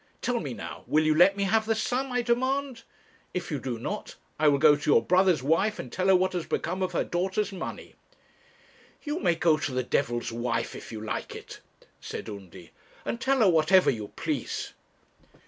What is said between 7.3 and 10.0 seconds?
money.' 'You may go to the